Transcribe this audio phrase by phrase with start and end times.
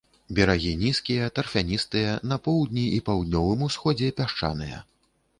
[0.37, 4.81] Берагі нізкія, тарфяністыя, на поўдні і паўднёвым усходзе пясчаныя.